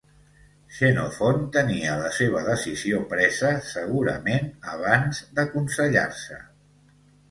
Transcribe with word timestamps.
Xenofont 0.77 1.43
tenia 1.57 1.99
la 1.99 2.09
seva 2.21 2.43
decisió 2.49 3.03
presa 3.13 3.55
segurament 3.71 4.53
abans 4.77 5.25
d'aconsellar-se 5.39 6.45